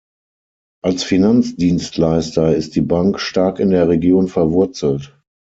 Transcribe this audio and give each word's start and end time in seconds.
Als 0.83 1.03
Finanzdienstleister 1.03 2.55
ist 2.55 2.73
die 2.75 2.81
Bank 2.81 3.19
stark 3.19 3.59
in 3.59 3.69
der 3.69 3.87
Region 3.87 4.27
verwurzelt. 4.29 5.15